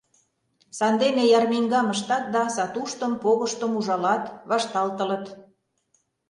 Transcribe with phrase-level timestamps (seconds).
[0.77, 5.25] Сандене ярмиҥгам ыштат да сатуштым, погыштым ужалат, вашталтылыт.